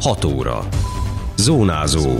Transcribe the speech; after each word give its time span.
6 0.00 0.24
óra. 0.24 0.68
Zónázó. 1.36 2.10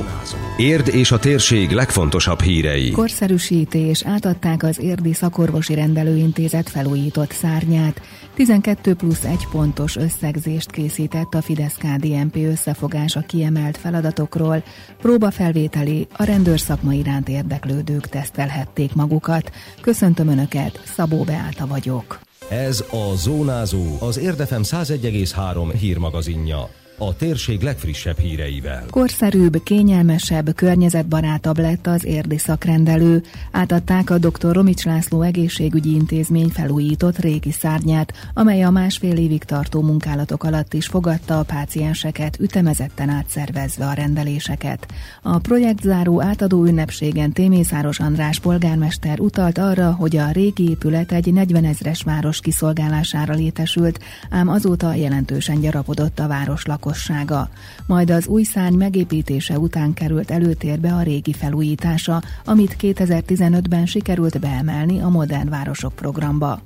Érd 0.57 0.89
és 0.89 1.11
a 1.11 1.19
térség 1.19 1.71
legfontosabb 1.71 2.41
hírei. 2.41 2.91
Korszerűsítés 2.91 4.05
átadták 4.05 4.63
az 4.63 4.81
Érdi 4.81 5.13
Szakorvosi 5.13 5.75
Rendelőintézet 5.75 6.69
felújított 6.69 7.31
szárnyát. 7.31 8.01
12 8.35 8.95
plusz 8.95 9.25
1 9.25 9.47
pontos 9.51 9.97
összegzést 9.97 10.71
készített 10.71 11.35
a 11.35 11.43
Fidesz-KDNP 11.43 12.37
összefogása 12.37 13.21
kiemelt 13.21 13.77
feladatokról. 13.77 14.63
Próbafelvételi 15.01 16.07
a 16.17 16.25
rendőrszakma 16.25 16.93
iránt 16.93 17.29
érdeklődők 17.29 18.09
tesztelhették 18.09 18.95
magukat. 18.95 19.51
Köszöntöm 19.81 20.29
Önöket, 20.29 20.81
Szabó 20.85 21.23
Beáta 21.23 21.67
vagyok. 21.67 22.19
Ez 22.49 22.85
a 22.91 23.15
Zónázó, 23.17 23.85
az 24.01 24.19
Érdefem 24.19 24.63
101,3 24.63 25.73
hírmagazinja 25.79 26.69
a 26.99 27.17
térség 27.17 27.63
legfrissebb 27.63 28.19
híreivel. 28.19 28.85
Korszerűbb, 28.91 29.63
kényelmesebb, 29.63 30.55
környezetbarátabb 30.55 31.59
lett 31.59 31.87
az 31.87 32.05
érdi 32.05 32.39
szakrendelő. 32.39 33.23
Átadták 33.53 34.11
a 34.11 34.19
dr. 34.19 34.53
Romics 34.53 34.85
László 34.85 35.23
egészségügyi 35.23 35.95
intézmény 35.95 36.49
felújított 36.49 37.19
régi 37.19 37.53
szárnyát, 37.53 38.13
amely 38.35 38.63
a 38.63 38.71
másfél 38.71 39.17
évig 39.17 39.45
tartó 39.45 39.83
munkálatok 39.83 40.45
alatt 40.45 40.75
is 40.75 40.87
fogadta 40.87 41.39
a 41.39 41.43
pácienseket, 41.43 42.39
ütemezetten 42.41 43.09
átszervezve 43.09 43.87
a 43.87 43.93
rendeléseket. 43.93 44.87
A 45.23 45.39
projektzáró 45.39 46.23
átadó 46.23 46.65
ünnepségen 46.65 47.33
Témészáros 47.33 48.01
András 48.01 48.39
polgármester 48.39 49.21
utalt 49.21 49.59
arra, 49.59 49.93
hogy 49.93 50.17
a 50.17 50.31
régi 50.31 50.71
épület 50.71 51.13
egy 51.13 51.33
40 51.33 51.65
ezres 51.65 52.03
város 52.03 52.41
kiszolgálására 52.41 53.35
létesült, 53.35 53.99
ám 54.31 54.49
azóta 54.49 54.95
jelentősen 54.95 55.61
gyarapodott 55.61 56.19
a 56.19 56.27
város 56.27 56.65
lakos 56.65 56.87
lakossága. 56.89 57.49
Majd 57.87 58.11
az 58.11 58.27
új 58.27 58.43
szárny 58.43 58.77
megépítése 58.77 59.59
után 59.59 59.95
került 59.95 60.31
előtérbe 60.31 60.93
a 60.93 61.03
régi 61.03 61.33
felújítása, 61.33 62.23
amit 62.45 62.77
2015-ben 62.81 63.87
sikerült 63.87 64.41
beemelni 64.41 65.01
a 65.01 65.09
Modern 65.09 65.49
Városok 65.49 65.95
programba. 65.95 66.61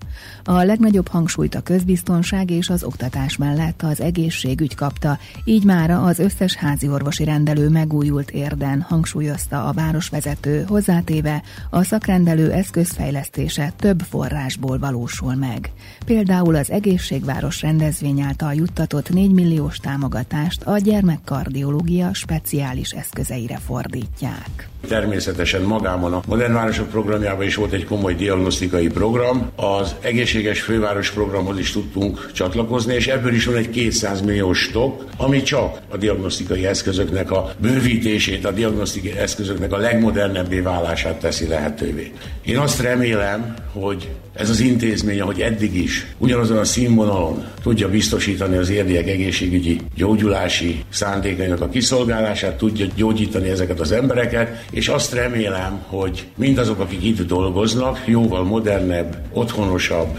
A 0.44 0.62
legnagyobb 0.62 1.08
hangsúlyt 1.08 1.54
a 1.54 1.60
közbiztonság 1.60 2.50
és 2.50 2.68
az 2.68 2.84
oktatás 2.84 3.36
mellett 3.36 3.82
az 3.82 4.00
egészségügy 4.00 4.74
kapta, 4.74 5.18
így 5.44 5.64
mára 5.64 6.02
az 6.02 6.18
összes 6.18 6.54
házi 6.54 6.88
orvosi 6.88 7.24
rendelő 7.24 7.68
megújult 7.68 8.30
érden, 8.30 8.80
hangsúlyozta 8.80 9.64
a 9.64 9.72
városvezető, 9.72 10.64
hozzátéve 10.68 11.42
a 11.70 11.82
szakrendelő 11.82 12.50
eszközfejlesztése 12.52 13.72
több 13.76 14.00
forrásból 14.00 14.78
valósul 14.78 15.34
meg. 15.34 15.72
Például 16.04 16.54
az 16.54 16.70
egészségváros 16.70 17.62
rendezvény 17.62 18.20
által 18.20 18.54
juttatott 18.54 19.10
4 19.10 19.30
milliós 19.30 19.76
támogatást 19.76 20.10
támogatást 20.12 20.62
a 20.62 20.78
gyermekkardiológia 20.78 22.14
speciális 22.14 22.90
eszközeire 22.90 23.58
fordítják. 23.66 24.68
Természetesen 24.88 25.62
magában 25.62 26.12
a 26.12 26.22
Modern 26.26 26.52
Városok 26.52 26.88
programjában 26.88 27.46
is 27.46 27.54
volt 27.54 27.72
egy 27.72 27.84
komoly 27.84 28.14
diagnosztikai 28.14 28.86
program. 28.86 29.50
Az 29.56 29.94
egészséges 30.00 30.60
főváros 30.60 31.10
programhoz 31.10 31.58
is 31.58 31.72
tudtunk 31.72 32.32
csatlakozni, 32.32 32.94
és 32.94 33.06
ebből 33.06 33.34
is 33.34 33.44
van 33.44 33.56
egy 33.56 33.70
200 33.70 34.20
milliós 34.20 34.58
stok, 34.58 35.04
ami 35.16 35.42
csak 35.42 35.80
a 35.88 35.96
diagnosztikai 35.96 36.66
eszközöknek 36.66 37.30
a 37.30 37.52
bővítését, 37.58 38.44
a 38.44 38.50
diagnosztikai 38.50 39.18
eszközöknek 39.18 39.72
a 39.72 39.76
legmodernebbé 39.76 40.60
válását 40.60 41.18
teszi 41.18 41.46
lehetővé. 41.46 42.12
Én 42.42 42.58
azt 42.58 42.80
remélem, 42.80 43.54
hogy 43.72 44.10
ez 44.34 44.50
az 44.50 44.60
intézmény, 44.60 45.20
ahogy 45.20 45.40
eddig 45.40 45.76
is, 45.76 46.06
ugyanazon 46.18 46.58
a 46.58 46.64
színvonalon 46.64 47.44
tudja 47.62 47.88
biztosítani 47.88 48.56
az 48.56 48.70
érdiek 48.70 49.08
egészségügyi 49.08 49.80
gyógyulási 50.02 50.84
szándékainak 50.88 51.60
a 51.60 51.68
kiszolgálását, 51.68 52.56
tudja 52.56 52.86
gyógyítani 52.96 53.48
ezeket 53.48 53.80
az 53.80 53.92
embereket, 53.92 54.64
és 54.70 54.88
azt 54.88 55.12
remélem, 55.12 55.82
hogy 55.86 56.26
mindazok, 56.36 56.80
akik 56.80 57.04
itt 57.04 57.26
dolgoznak, 57.26 58.02
jóval 58.06 58.44
modernebb, 58.44 59.16
otthonosabb, 59.32 60.18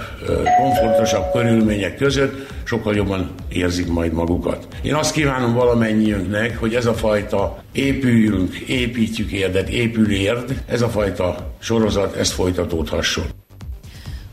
komfortosabb 0.62 1.32
körülmények 1.34 1.98
között 1.98 2.52
sokkal 2.64 2.96
jobban 2.96 3.30
érzik 3.50 3.88
majd 3.88 4.14
magukat. 4.14 4.68
Én 4.82 4.94
azt 4.94 5.14
kívánom 5.14 5.54
valamennyiünknek, 5.54 6.58
hogy 6.60 6.76
ez 6.76 6.86
a 6.86 6.94
fajta 6.94 7.64
épüljünk, 7.72 8.56
építjük 8.56 9.32
érdet, 9.32 9.70
épül 9.70 10.12
érd, 10.12 10.64
ez 10.68 10.82
a 10.82 10.90
fajta 10.90 11.54
sorozat, 11.60 12.16
ez 12.16 12.32
folytatódhasson. 12.32 13.43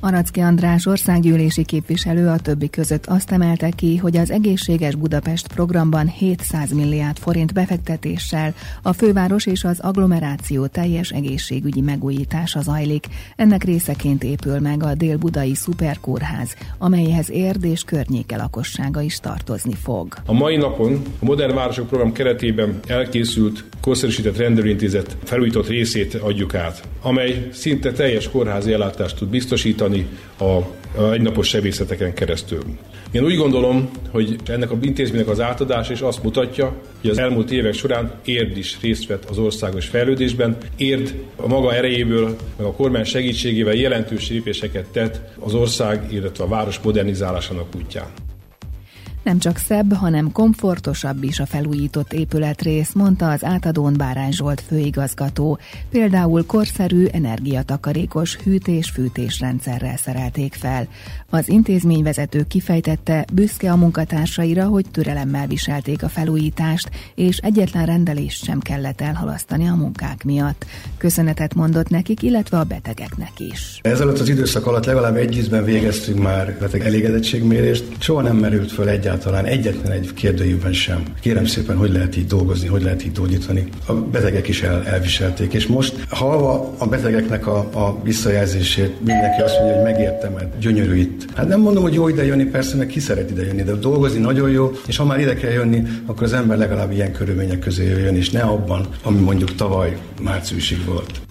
Aracki 0.03 0.41
András 0.41 0.87
országgyűlési 0.87 1.65
képviselő 1.65 2.28
a 2.28 2.38
többi 2.38 2.71
között 2.71 3.06
azt 3.06 3.33
emelte 3.33 3.71
ki, 3.71 3.97
hogy 3.97 4.16
az 4.16 4.31
Egészséges 4.31 4.94
Budapest 4.94 5.53
programban 5.53 6.09
700 6.09 6.72
milliárd 6.72 7.19
forint 7.19 7.53
befektetéssel 7.53 8.55
a 8.83 8.93
főváros 8.93 9.47
és 9.47 9.65
az 9.65 9.81
agglomeráció 9.81 10.66
teljes 10.66 11.10
egészségügyi 11.10 11.81
megújítása 11.81 12.60
zajlik. 12.60 13.06
Ennek 13.37 13.65
részeként 13.65 14.25
épül 14.25 14.59
meg 14.59 14.83
a 14.83 14.94
Dél-Budai 14.94 15.55
Szuperkórház, 15.55 16.56
amelyhez 16.78 17.31
érd 17.31 17.65
és 17.65 17.83
környéke 17.83 18.37
lakossága 18.37 19.00
is 19.00 19.19
tartozni 19.21 19.75
fog. 19.75 20.15
A 20.27 20.33
mai 20.33 20.56
napon 20.56 21.03
a 21.21 21.25
Modern 21.25 21.55
Városok 21.55 21.87
program 21.87 22.12
keretében 22.12 22.81
elkészült 22.87 23.65
korszerűsített 23.81 24.37
rendelőintézet 24.37 25.16
felújított 25.25 25.69
részét 25.69 26.15
adjuk 26.15 26.55
át, 26.55 26.83
amely 27.03 27.49
szinte 27.53 27.93
teljes 27.93 28.31
kórházi 28.31 28.72
ellátást 28.72 29.16
tud 29.16 29.28
biztosítani, 29.28 29.90
javítani 29.91 30.06
a, 30.39 30.45
a 31.01 31.12
egynapos 31.12 31.49
sebészeteken 31.49 32.15
keresztül. 32.15 32.62
Én 33.11 33.25
úgy 33.25 33.37
gondolom, 33.37 33.91
hogy 34.11 34.37
ennek 34.47 34.71
a 34.71 34.78
intézménynek 34.81 35.28
az 35.28 35.41
átadás 35.41 35.89
és 35.89 36.01
azt 36.01 36.23
mutatja, 36.23 36.75
hogy 37.01 37.11
az 37.11 37.19
elmúlt 37.19 37.51
évek 37.51 37.75
során 37.75 38.12
Érd 38.25 38.56
is 38.56 38.78
részt 38.81 39.06
vett 39.06 39.25
az 39.25 39.39
országos 39.39 39.87
fejlődésben. 39.87 40.56
Érd 40.77 41.15
a 41.37 41.47
maga 41.47 41.75
erejéből, 41.75 42.37
meg 42.56 42.67
a 42.67 42.73
kormány 42.73 43.05
segítségével 43.05 43.75
jelentős 43.75 44.28
lépéseket 44.28 44.84
tett 44.84 45.21
az 45.39 45.55
ország, 45.55 46.12
illetve 46.12 46.45
a 46.45 46.49
város 46.49 46.81
modernizálásának 46.83 47.67
útján. 47.77 48.30
Nem 49.23 49.39
csak 49.39 49.57
szebb, 49.57 49.93
hanem 49.93 50.33
komfortosabb 50.33 51.23
is 51.23 51.41
a 51.41 51.47
felújított 51.47 52.13
épületrész, 52.13 52.93
mondta 52.93 53.31
az 53.31 53.45
átadón 53.45 53.95
Bárány 53.97 54.33
Zsolt 54.33 54.61
főigazgató. 54.61 55.59
Például 55.91 56.47
korszerű, 56.47 57.07
energiatakarékos 57.13 58.37
hűtés-fűtés 58.37 59.41
rendszerrel 59.41 59.97
szerelték 59.97 60.55
fel. 60.55 60.89
Az 61.31 61.49
intézményvezető 61.49 62.45
kifejtette, 62.49 63.25
büszke 63.33 63.73
a 63.73 63.77
munkatársaira, 63.77 64.67
hogy 64.67 64.85
türelemmel 64.91 65.47
viselték 65.47 66.03
a 66.03 66.09
felújítást, 66.09 66.91
és 67.15 67.37
egyetlen 67.37 67.87
rendelést 67.87 68.45
sem 68.45 68.61
kellett 68.61 69.01
elhalasztani 69.01 69.69
a 69.69 69.75
munkák 69.75 70.25
miatt. 70.25 70.67
Köszönetet 70.97 71.55
mondott 71.55 71.89
nekik, 71.89 72.23
illetve 72.23 72.59
a 72.59 72.65
betegeknek 72.65 73.41
is. 73.41 73.79
Ezelőtt 73.83 74.19
az 74.19 74.29
időszak 74.29 74.67
alatt 74.67 74.85
legalább 74.85 75.17
egy 75.17 75.37
ízben 75.37 75.65
végeztünk 75.65 76.23
már 76.23 76.57
beteg 76.61 76.81
elégedettségmérést. 76.81 77.85
Soha 77.99 78.23
nem 78.23 78.37
merült 78.37 78.73
föl 78.73 78.89
egyáltalán 78.89 79.09
egyáltalán 79.10 79.44
egyetlen 79.44 79.93
egy 79.93 80.15
kérdőjében 80.15 80.72
sem. 80.72 81.03
Kérem 81.21 81.44
szépen, 81.44 81.76
hogy 81.76 81.93
lehet 81.93 82.16
így 82.16 82.26
dolgozni, 82.26 82.69
hogy 82.69 82.82
lehet 82.82 83.04
így 83.04 83.12
gyógyítani. 83.12 83.65
A 83.87 83.93
betegek 83.93 84.48
is 84.48 84.62
el, 84.62 84.87
elviselték, 84.87 85.53
és 85.53 85.66
most 85.66 85.94
halva 86.09 86.75
a 86.78 86.87
betegeknek 86.87 87.47
a, 87.47 87.59
a 87.59 88.00
visszajelzését, 88.03 89.04
mindenki 89.04 89.43
azt 89.43 89.59
mondja, 89.59 89.75
hogy 89.75 89.84
megértem, 89.84 90.32
mert 90.32 90.59
gyönyörű 90.59 90.97
itt. 90.97 91.26
Hát 91.34 91.48
nem 91.48 91.60
mondom, 91.60 91.82
hogy 91.82 91.94
jó 91.94 92.09
ide 92.09 92.25
jönni, 92.25 92.44
persze, 92.44 92.76
meg 92.76 92.87
ki 92.87 93.00
szeret 93.00 93.31
ide 93.31 93.44
jönni, 93.44 93.62
de 93.62 93.72
dolgozni 93.72 94.19
nagyon 94.19 94.50
jó, 94.50 94.72
és 94.87 94.97
ha 94.97 95.04
már 95.04 95.21
ide 95.21 95.34
kell 95.34 95.53
jönni, 95.53 95.82
akkor 96.06 96.22
az 96.22 96.32
ember 96.32 96.59
legalább 96.59 96.92
ilyen 96.92 97.12
körülmények 97.12 97.59
közé 97.59 97.84
jöjjön, 97.84 98.16
és 98.16 98.31
ne 98.31 98.41
abban, 98.41 98.87
ami 99.03 99.19
mondjuk 99.19 99.54
tavaly 99.54 99.97
márciusig 100.21 100.84
volt. 100.84 101.30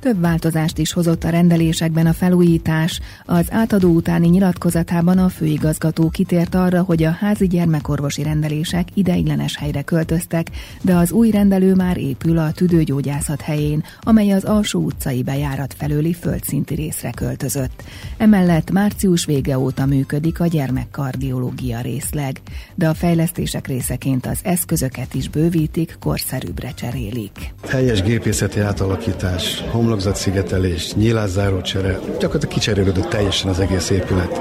Több 0.00 0.20
változást 0.20 0.78
is 0.78 0.92
hozott 0.92 1.24
a 1.24 1.28
rendelésekben 1.28 2.06
a 2.06 2.12
felújítás. 2.12 3.00
Az 3.24 3.46
átadó 3.50 3.88
utáni 3.88 4.28
nyilatkozatában 4.28 5.18
a 5.18 5.28
főigazgató 5.28 6.08
kitért 6.08 6.54
arra, 6.54 6.82
hogy 6.82 7.02
a 7.02 7.10
házi 7.10 7.46
gyermekorvosi 7.46 8.22
rendelések 8.22 8.88
ideiglenes 8.94 9.56
helyre 9.56 9.82
költöztek, 9.82 10.46
de 10.82 10.94
az 10.94 11.12
új 11.12 11.30
rendelő 11.30 11.74
már 11.74 11.96
épül 11.96 12.38
a 12.38 12.52
tüdőgyógyászat 12.52 13.40
helyén, 13.40 13.84
amely 14.00 14.30
az 14.30 14.44
alsó 14.44 14.80
utcai 14.80 15.22
bejárat 15.22 15.74
felőli 15.78 16.12
földszinti 16.12 16.74
részre 16.74 17.10
költözött. 17.10 17.82
Emellett 18.16 18.70
március 18.70 19.24
vége 19.24 19.58
óta 19.58 19.86
működik 19.86 20.40
a 20.40 20.46
gyermekkardiológia 20.46 21.80
részleg, 21.80 22.40
de 22.74 22.88
a 22.88 22.94
fejlesztések 22.94 23.66
részeként 23.66 24.26
az 24.26 24.38
eszközöket 24.42 25.14
is 25.14 25.28
bővítik, 25.28 25.96
korszerűbbre 26.00 26.70
cserélik. 26.70 27.54
Teljes 27.60 28.02
gépészeti 28.02 28.60
átalakítás, 28.60 29.64
homlokzatszigetelés, 29.90 30.94
nyílászáró 30.94 31.60
csere, 31.60 31.92
gyakorlatilag 31.92 32.48
kicserélődött 32.48 33.08
teljesen 33.08 33.50
az 33.50 33.60
egész 33.60 33.90
épület. 33.90 34.40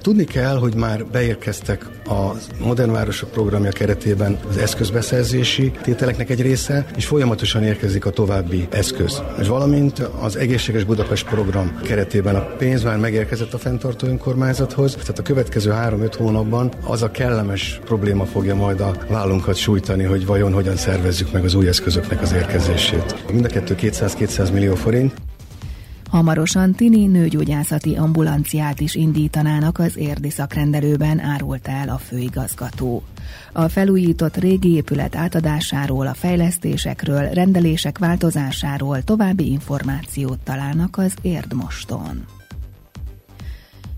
Tudni 0.00 0.24
kell, 0.24 0.56
hogy 0.56 0.74
már 0.74 1.06
beérkeztek 1.06 1.86
a 2.06 2.30
Modern 2.58 2.92
Városok 2.92 3.30
programja 3.30 3.70
keretében 3.70 4.38
az 4.48 4.56
eszközbeszerzési 4.56 5.70
tételeknek 5.82 6.30
egy 6.30 6.40
része, 6.40 6.86
és 6.96 7.06
folyamatosan 7.06 7.62
érkezik 7.62 8.06
a 8.06 8.10
további 8.10 8.68
eszköz. 8.70 9.22
És 9.40 9.48
valamint 9.48 9.98
az 9.98 10.36
Egészséges 10.36 10.84
Budapest 10.84 11.28
program 11.28 11.80
keretében 11.82 12.34
a 12.34 12.40
pénz 12.40 12.82
már 12.82 12.98
megérkezett 12.98 13.52
a 13.52 13.58
fenntartó 13.58 14.06
önkormányzathoz, 14.06 14.94
tehát 14.94 15.18
a 15.18 15.22
következő 15.22 15.72
3-5 15.74 16.14
hónapban 16.18 16.72
az 16.84 17.02
a 17.02 17.10
kellemes 17.10 17.80
probléma 17.84 18.24
fogja 18.24 18.54
majd 18.54 18.80
a 18.80 18.96
vállunkat 19.08 19.56
sújtani, 19.56 20.04
hogy 20.04 20.26
vajon 20.26 20.52
hogyan 20.52 20.76
szervezzük 20.76 21.32
meg 21.32 21.44
az 21.44 21.54
új 21.54 21.68
eszközöknek 21.68 22.22
az 22.22 22.32
érkezését. 22.32 23.32
Mind 23.32 23.44
a 23.44 23.48
kettő 23.48 23.76
200-200 23.80 24.52
millió 24.52 24.74
forint. 24.74 25.12
Hamarosan 26.12 26.72
tini 26.72 27.06
nőgyógyászati 27.06 27.96
ambulanciát 27.96 28.80
is 28.80 28.94
indítanának 28.94 29.78
az 29.78 29.96
érdi 29.96 30.30
szakrendelőben, 30.30 31.20
árult 31.20 31.68
el 31.68 31.88
a 31.88 31.98
főigazgató. 31.98 33.02
A 33.52 33.68
felújított 33.68 34.36
régi 34.36 34.74
épület 34.74 35.16
átadásáról, 35.16 36.06
a 36.06 36.14
fejlesztésekről, 36.14 37.28
rendelések 37.28 37.98
változásáról 37.98 39.02
további 39.02 39.50
információt 39.50 40.38
találnak 40.38 40.98
az 40.98 41.14
Érdmoston. 41.22 42.24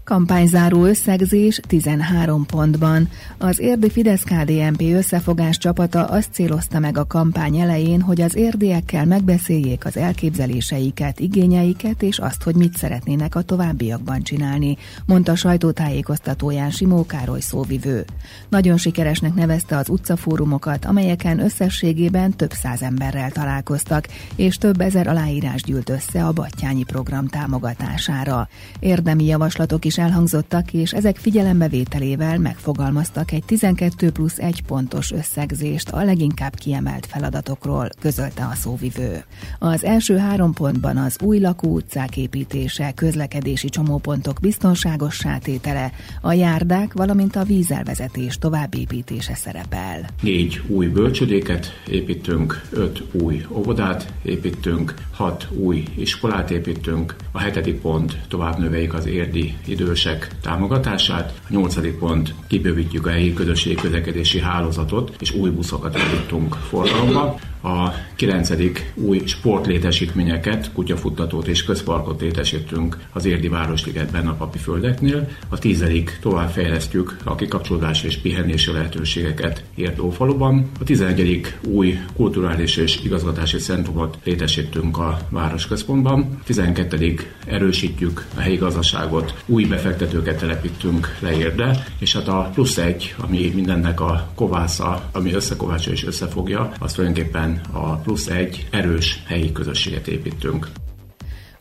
Kampányzáró 0.05 0.85
összegzés 0.85 1.61
13 1.67 2.47
pontban. 2.47 3.09
Az 3.39 3.59
érdi 3.59 3.91
Fidesz-KDNP 3.91 4.81
összefogás 4.81 5.59
csapata 5.59 6.05
azt 6.05 6.33
célozta 6.33 6.79
meg 6.79 6.99
a 6.99 7.07
kampány 7.07 7.59
elején, 7.59 8.01
hogy 8.01 8.21
az 8.21 8.37
érdiekkel 8.37 9.05
megbeszéljék 9.05 9.85
az 9.85 9.97
elképzeléseiket, 9.97 11.21
igényeiket 11.21 12.03
és 12.03 12.19
azt, 12.19 12.43
hogy 12.43 12.55
mit 12.55 12.77
szeretnének 12.77 13.35
a 13.35 13.43
továbbiakban 13.43 14.23
csinálni, 14.23 14.77
mondta 15.07 15.35
sajtótájékoztatóján 15.35 16.71
Simó 16.71 17.07
Károly 17.07 17.41
szóvivő. 17.41 18.05
Nagyon 18.49 18.77
sikeresnek 18.77 19.35
nevezte 19.35 19.77
az 19.77 19.89
utcafórumokat, 19.89 20.85
amelyeken 20.85 21.41
összességében 21.41 22.37
több 22.37 22.53
száz 22.53 22.83
emberrel 22.83 23.31
találkoztak, 23.31 24.09
és 24.37 24.57
több 24.57 24.81
ezer 24.81 25.07
aláírás 25.07 25.63
gyűlt 25.63 25.91
össze 25.91 26.25
a 26.25 26.33
Battyányi 26.33 26.85
program 26.85 27.27
támogatására. 27.27 28.49
Érdemi 28.81 29.25
javaslatok 29.25 29.85
is 29.85 29.94
is 29.97 30.01
elhangzottak, 30.01 30.73
és 30.73 30.93
ezek 30.93 31.17
figyelembevételével 31.17 32.39
megfogalmaztak 32.39 33.33
egy 33.33 33.45
12 33.45 34.11
plusz 34.11 34.39
1 34.39 34.63
pontos 34.63 35.13
összegzést 35.13 35.89
a 35.89 36.05
leginkább 36.05 36.55
kiemelt 36.55 37.07
feladatokról, 37.07 37.89
közölte 38.01 38.45
a 38.45 38.55
szóvivő. 38.55 39.25
Az 39.59 39.85
első 39.85 40.17
három 40.17 40.53
pontban 40.53 40.97
az 40.97 41.17
új 41.23 41.39
lakóutcák 41.39 42.17
építése, 42.17 42.93
közlekedési 42.95 43.69
csomópontok 43.69 44.41
biztonságos 44.41 45.15
sátétele, 45.15 45.93
a 46.21 46.33
járdák, 46.33 46.93
valamint 46.93 47.37
a 47.37 47.45
vízelvezetés 47.45 48.39
továbbépítése 48.39 49.35
szerepel. 49.35 50.07
Négy 50.23 50.63
új 50.67 50.87
bölcsödéket 50.87 51.67
építünk, 51.91 52.63
öt 52.71 53.03
új 53.13 53.47
óvodát 53.51 54.13
építünk, 54.23 54.95
hat 55.13 55.49
új 55.51 55.85
iskolát 55.97 56.51
építünk, 56.51 57.17
a 57.33 57.39
hetedik 57.39 57.81
pont 57.81 58.19
tovább 58.29 58.59
növeljük 58.59 58.95
az 58.95 59.07
érdi 59.07 59.55
idő 59.67 59.84
idősek 59.85 60.29
támogatását. 60.43 61.33
A 61.45 61.47
nyolcadik 61.49 61.99
pont 61.99 62.35
kibővítjük 62.47 63.07
a 63.07 63.11
helyi 63.11 63.33
közösségi 63.33 63.75
közlekedési 63.75 64.41
hálózatot, 64.41 65.17
és 65.21 65.35
új 65.35 65.51
buszokat 65.51 65.97
állítunk 65.97 66.55
forgalomba. 66.55 67.39
A 67.65 67.95
kilencedik 68.15 68.93
új 68.95 69.23
sportlétesítményeket, 69.27 70.73
kutyafuttatót 70.73 71.47
és 71.47 71.65
közparkot 71.65 72.21
létesítünk 72.21 72.99
az 73.13 73.25
Érdi 73.25 73.49
Városligetben 73.49 74.27
a 74.27 74.35
papi 74.35 74.59
földeknél. 74.59 75.29
A 75.49 75.59
tizedik 75.59 76.19
továbbfejlesztjük 76.21 77.17
a 77.25 77.35
kikapcsolódási 77.35 78.07
és 78.07 78.17
pihenési 78.17 78.73
lehetőségeket 78.73 79.65
Érdófaluban. 79.75 80.71
A 80.81 80.85
tizenegyedik 80.85 81.59
új 81.67 81.99
kulturális 82.17 82.77
és 82.77 83.01
igazgatási 83.05 83.57
centrumot 83.57 84.19
létesítünk 84.25 84.99
a 84.99 85.19
városközpontban. 85.31 86.21
A 86.41 86.45
tizenkettedik 86.45 87.35
erősítjük 87.47 88.27
a 88.37 88.41
helyi 88.41 88.57
gazdaságot, 88.57 89.43
új 89.47 89.65
befektetőket 89.65 90.39
telepítünk 90.39 91.17
le 91.21 91.37
Érde, 91.37 91.87
és 91.99 92.13
hát 92.13 92.29
a 92.29 92.51
plusz 92.55 92.79
egy, 92.79 93.15
ami 93.19 93.53
mindennek 93.55 94.01
a 94.01 94.29
kovásza, 94.35 95.09
ami 95.13 95.33
összekovácsa 95.33 95.91
és 95.91 96.05
összefogja, 96.05 96.73
az 96.79 96.93
tulajdonképpen 96.93 97.54
a 97.73 97.97
plusz 97.97 98.27
egy 98.27 98.67
erős 98.71 99.23
helyi 99.27 99.53
közösséget 99.53 100.09
építünk. 100.09 100.69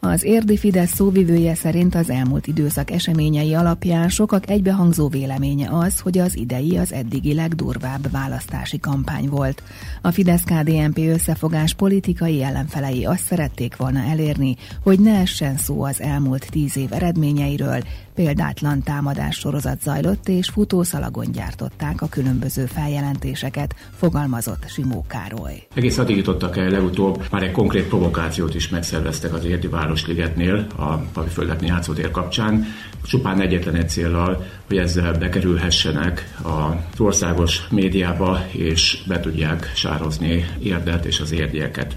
Az 0.06 0.24
érdi 0.24 0.58
Fidesz 0.58 0.94
szóvivője 0.94 1.56
szerint 1.56 1.96
az 1.96 2.10
elmúlt 2.10 2.48
időszak 2.48 2.92
eseményei 2.92 3.54
alapján 3.54 4.10
sokak 4.10 4.50
egybehangzó 4.50 5.08
véleménye 5.08 5.70
az, 5.72 6.00
hogy 6.00 6.18
az 6.18 6.38
idei 6.38 6.78
az 6.78 6.94
eddigi 6.94 7.34
legdurvább 7.34 8.12
választási 8.12 8.80
kampány 8.80 9.30
volt. 9.30 9.64
A 10.02 10.12
Fidesz-KDNP 10.12 10.98
összefogás 10.98 11.74
politikai 11.74 12.44
ellenfelei 12.44 13.06
azt 13.06 13.26
szerették 13.26 13.76
volna 13.76 14.00
elérni, 14.00 14.56
hogy 14.82 15.00
ne 15.00 15.20
essen 15.20 15.58
szó 15.58 15.84
az 15.84 16.02
elmúlt 16.02 16.48
tíz 16.52 16.78
év 16.78 16.94
eredményeiről, 16.94 17.80
Példátlan 18.16 18.84
támadás 18.84 19.36
sorozat 19.36 19.82
zajlott, 19.82 20.28
és 20.28 20.50
futószalagon 20.50 21.32
gyártották 21.32 22.02
a 22.02 22.08
különböző 22.08 22.66
feljelentéseket, 22.66 23.76
fogalmazott 23.96 24.64
Simó 24.68 25.06
Károly. 25.08 25.68
Egész 25.74 25.98
addig 25.98 26.18
jutottak 26.18 26.58
el 26.58 26.70
legutóbb, 26.70 27.26
már 27.32 27.44
egy 27.44 27.52
konkrét 27.52 27.88
provokációt 27.88 28.56
is 28.56 28.70
megszerveztek 28.70 29.34
az 29.34 29.46
Érdi 29.46 29.68
Városligetnél, 29.94 30.68
a 30.76 30.96
Paviföldeknél 30.96 31.70
játszótér 31.70 32.12
kapcsán, 32.12 32.66
csupán 33.04 33.42
egyetlen 33.42 33.76
egy 33.76 33.90
céllal, 33.90 34.46
hogy 34.68 34.78
ezzel 34.78 35.14
bekerülhessenek 35.14 36.34
az 36.44 37.00
országos 37.00 37.68
médiába, 37.70 38.46
és 38.52 39.04
be 39.08 39.20
tudják 39.20 39.72
sározni 39.76 40.46
érdet 40.60 41.06
és 41.06 41.20
az 41.20 41.32
érdieket. 41.32 41.96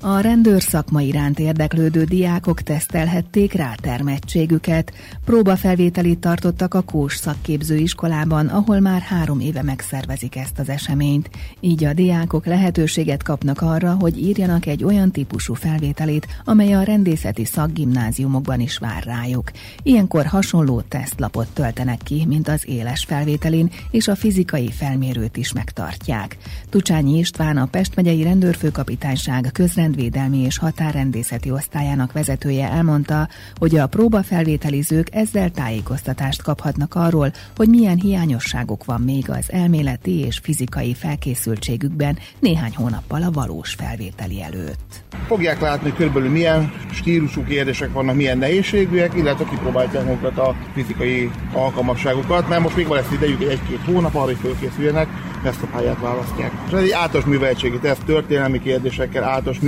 A 0.00 0.20
rendőr 0.20 0.62
szakma 0.62 1.00
iránt 1.00 1.38
érdeklődő 1.38 2.04
diákok 2.04 2.62
tesztelhették 2.62 3.52
rá 3.52 3.74
termettségüket. 3.74 4.92
Próbafelvételit 5.24 6.18
tartottak 6.18 6.74
a 6.74 6.80
Kós 6.80 7.16
szakképzőiskolában, 7.16 8.46
ahol 8.46 8.80
már 8.80 9.00
három 9.00 9.40
éve 9.40 9.62
megszervezik 9.62 10.36
ezt 10.36 10.58
az 10.58 10.68
eseményt. 10.68 11.30
Így 11.60 11.84
a 11.84 11.92
diákok 11.92 12.46
lehetőséget 12.46 13.22
kapnak 13.22 13.60
arra, 13.60 13.96
hogy 14.00 14.18
írjanak 14.18 14.66
egy 14.66 14.84
olyan 14.84 15.10
típusú 15.10 15.54
felvételét, 15.54 16.26
amely 16.44 16.72
a 16.72 16.82
rendészeti 16.82 17.44
szakgimnáziumokban 17.44 18.60
is 18.60 18.78
vár 18.78 19.02
rájuk. 19.02 19.50
Ilyenkor 19.82 20.26
hasonló 20.26 20.80
tesztlapot 20.80 21.48
töltenek 21.52 22.00
ki, 22.02 22.24
mint 22.28 22.48
az 22.48 22.68
éles 22.68 23.04
felvételin, 23.04 23.70
és 23.90 24.08
a 24.08 24.16
fizikai 24.16 24.70
felmérőt 24.70 25.36
is 25.36 25.52
megtartják. 25.52 26.36
Tucsányi 26.70 27.18
István, 27.18 27.56
a 27.56 27.66
Pest 27.66 27.94
megyei 27.96 28.22
rendőrfőkapitányság 28.22 29.50
közrend 29.52 29.85
rendvédelmi 29.86 30.38
és 30.38 30.58
határrendészeti 30.58 31.50
osztályának 31.50 32.12
vezetője 32.12 32.70
elmondta, 32.70 33.28
hogy 33.54 33.76
a 33.76 33.86
próbafelvételizők 33.86 35.08
ezzel 35.12 35.50
tájékoztatást 35.50 36.42
kaphatnak 36.42 36.94
arról, 36.94 37.32
hogy 37.56 37.68
milyen 37.68 37.98
hiányosságok 37.98 38.84
van 38.84 39.00
még 39.00 39.30
az 39.30 39.52
elméleti 39.52 40.18
és 40.18 40.38
fizikai 40.42 40.94
felkészültségükben 40.94 42.18
néhány 42.38 42.74
hónappal 42.74 43.22
a 43.22 43.30
valós 43.30 43.74
felvételi 43.74 44.42
előtt. 44.42 45.04
Fogják 45.26 45.60
látni, 45.60 45.92
körülbelül 45.92 46.30
milyen 46.30 46.72
stílusú 46.92 47.44
kérdések 47.44 47.92
vannak, 47.92 48.16
milyen 48.16 48.38
nehézségűek, 48.38 49.14
illetve 49.14 49.44
kipróbálják 49.44 50.04
magukat 50.04 50.38
a 50.38 50.56
fizikai 50.74 51.30
alkalmasságukat, 51.52 52.48
mert 52.48 52.62
most 52.62 52.76
még 52.76 52.86
van 52.86 52.96
lesz 52.96 53.12
idejük 53.12 53.42
egy-két 53.42 53.84
hónap 53.84 54.14
arra, 54.14 54.24
hogy 54.24 54.38
fölkészüljenek, 54.40 55.08
ezt 55.46 55.62
a 55.62 55.66
pályát 55.66 56.00
választják. 56.00 56.52
És 56.66 56.72
ez 56.72 56.82
egy 56.82 56.90
általános 56.90 57.28
műveltségi 57.28 57.78
teszt, 57.78 58.04
történelmi 58.04 58.60
kérdésekkel, 58.60 59.24
általános 59.24 59.58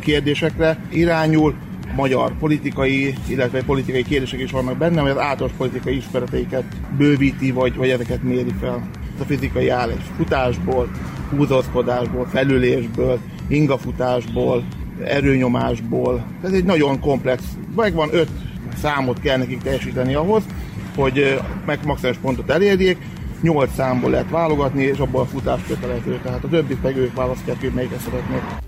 kérdésekre 0.00 0.78
irányul, 0.90 1.54
magyar 1.94 2.32
politikai, 2.38 3.14
illetve 3.28 3.62
politikai 3.62 4.02
kérdések 4.02 4.40
is 4.40 4.50
vannak 4.50 4.76
benne, 4.76 5.02
az 5.02 5.18
általános 5.18 5.56
politikai 5.56 5.96
ismereteiket 5.96 6.64
bővíti, 6.96 7.50
vagy, 7.50 7.76
vagy 7.76 7.90
ezeket 7.90 8.22
méri 8.22 8.54
fel. 8.60 8.88
A 9.20 9.24
fizikai 9.24 9.68
áll 9.68 9.90
egy 9.90 10.02
futásból, 10.16 10.90
húzózkodásból, 11.36 12.26
felülésből, 12.26 13.18
ingafutásból, 13.48 14.64
erőnyomásból. 15.04 16.24
Ez 16.42 16.52
egy 16.52 16.64
nagyon 16.64 17.00
komplex, 17.00 17.42
megvan 17.76 18.08
öt 18.12 18.28
számot 18.82 19.20
kell 19.20 19.36
nekik 19.36 19.62
teljesíteni 19.62 20.14
ahhoz, 20.14 20.42
hogy 20.96 21.40
meg 21.66 21.78
maximális 21.84 22.18
pontot 22.18 22.50
elérjék, 22.50 22.96
8 23.42 23.74
számból 23.74 24.10
lehet 24.10 24.30
válogatni, 24.30 24.82
és 24.82 24.98
abból 24.98 25.20
a 25.20 25.26
futás 25.26 25.60
kötelező, 25.66 26.20
tehát 26.22 26.44
a 26.44 26.48
többit 26.48 26.82
meg 26.82 26.96
ők 26.96 27.14
választják, 27.14 27.60
hogy 27.60 27.72
melyiket 27.72 28.00
szeretnék. 28.00 28.67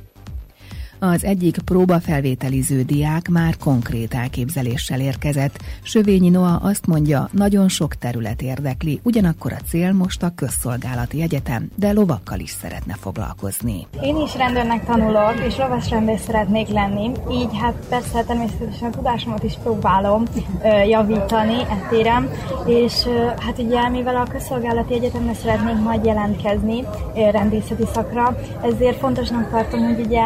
Az 1.03 1.25
egyik 1.25 1.59
próbafelvételiző 1.65 2.83
diák 2.83 3.29
már 3.29 3.57
konkrét 3.57 4.15
elképzeléssel 4.15 5.01
érkezett. 5.01 5.59
Sövényi 5.83 6.29
Noa 6.29 6.57
azt 6.57 6.87
mondja, 6.87 7.29
nagyon 7.33 7.69
sok 7.69 7.95
terület 7.95 8.43
érdekli, 8.43 9.01
ugyanakkor 9.03 9.53
a 9.53 9.65
cél 9.69 9.93
most 9.93 10.23
a 10.23 10.33
közszolgálati 10.35 11.23
egyetem, 11.23 11.71
de 11.75 11.93
lovakkal 11.93 12.39
is 12.39 12.51
szeretne 12.51 12.95
foglalkozni. 12.95 13.87
Én 14.03 14.17
is 14.17 14.37
rendőrnek 14.37 14.85
tanulok, 14.85 15.35
és 15.47 15.57
lovasrendész 15.57 16.23
szeretnék 16.23 16.69
lenni, 16.69 17.11
így 17.33 17.59
hát 17.61 17.75
persze 17.89 18.25
természetesen 18.25 18.89
a 18.89 18.97
tudásomat 18.97 19.43
is 19.43 19.55
próbálom 19.63 20.25
ö, 20.63 20.69
javítani 20.69 21.57
etérem, 21.71 22.29
és 22.67 22.93
ö, 23.07 23.27
hát 23.39 23.59
ugye 23.59 23.89
mivel 23.89 24.17
a 24.17 24.31
közszolgálati 24.31 24.95
egyetemre 24.95 25.35
szeretnék 25.35 25.77
majd 25.77 26.05
jelentkezni 26.05 26.85
rendészeti 27.15 27.85
szakra, 27.93 28.37
ezért 28.63 28.99
fontosnak 28.99 29.51
tartom, 29.51 29.81
hogy 29.81 30.07
ugye 30.07 30.23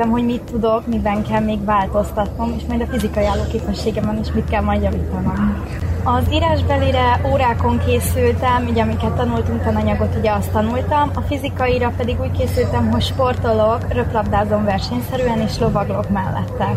megnézem, 0.00 0.10
hogy 0.10 0.24
mit 0.24 0.52
tudok, 0.52 0.86
miben 0.86 1.22
kell 1.22 1.40
még 1.40 1.64
változtatnom, 1.64 2.54
és 2.56 2.62
majd 2.68 2.80
a 2.80 2.86
fizikai 2.86 3.24
állóképességemen 3.24 4.18
is 4.18 4.32
mit 4.32 4.48
kell 4.50 4.62
majd 4.62 4.82
javítanom. 4.82 5.64
Az 6.04 6.24
írásbelire 6.32 7.20
órákon 7.32 7.80
készültem, 7.86 8.66
ugye 8.70 8.82
amiket 8.82 9.12
tanultunk 9.12 9.62
tananyagot, 9.62 10.14
ugye 10.18 10.30
azt 10.30 10.50
tanultam, 10.50 11.10
a 11.14 11.20
fizikaira 11.20 11.92
pedig 11.96 12.20
úgy 12.20 12.38
készültem, 12.38 12.90
hogy 12.90 13.02
sportolok, 13.02 13.92
röplabdázom 13.92 14.64
versenyszerűen 14.64 15.40
és 15.40 15.58
lovaglok 15.58 16.10
mellette. 16.10 16.76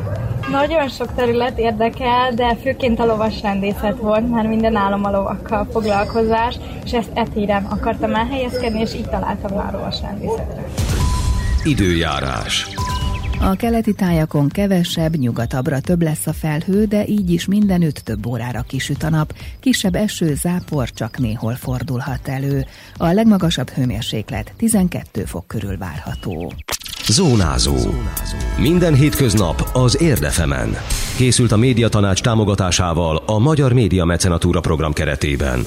Nagyon 0.52 0.90
sok 0.90 1.14
terület 1.16 1.60
érdekel, 1.60 2.32
de 2.34 2.56
főként 2.62 3.00
a 3.00 3.06
lovas 3.06 3.42
rendészet 3.42 3.98
volt, 3.98 4.30
mert 4.30 4.48
minden 4.48 4.76
állom 4.76 5.06
a 5.06 5.12
lovakkal 5.12 5.68
foglalkozás, 5.72 6.60
és 6.86 6.92
ezt 6.94 7.10
etéren 7.14 7.66
akartam 7.66 8.16
elhelyezkedni, 8.16 8.80
és 8.80 8.94
így 8.94 9.10
találtam 9.10 9.58
a 9.58 9.70
lovas 9.72 10.02
rendészetre. 10.02 10.64
Időjárás. 11.64 12.73
A 13.46 13.56
keleti 13.56 13.94
tájakon 13.94 14.48
kevesebb, 14.48 15.16
nyugatabbra 15.16 15.80
több 15.80 16.02
lesz 16.02 16.28
a 16.28 16.34
felhő, 16.34 16.86
de 16.86 17.06
így 17.06 17.32
is 17.32 17.46
mindenütt 17.46 17.96
több 17.96 18.26
órára 18.26 18.62
kisüt 18.62 19.04
a 19.04 19.10
nap. 19.10 19.34
Kisebb 19.60 19.96
eső, 19.96 20.36
zápor 20.36 20.90
csak 20.92 21.18
néhol 21.18 21.54
fordulhat 21.54 22.28
elő. 22.28 22.66
A 22.98 23.12
legmagasabb 23.12 23.70
hőmérséklet 23.70 24.54
12 24.58 25.26
fok 25.26 25.48
körül 25.48 25.78
várható. 25.78 26.54
Zónázó. 27.08 27.76
Minden 28.58 28.94
hétköznap 28.94 29.70
az 29.74 30.02
Érdefemen. 30.02 30.76
Készült 31.18 31.52
a 31.52 31.58
médiatanács 31.58 32.22
támogatásával 32.22 33.24
a 33.26 33.40
Magyar 33.40 33.74
Média 33.74 34.06
Mecenatúra 34.06 34.60
program 34.60 34.94
keretében. 34.94 35.66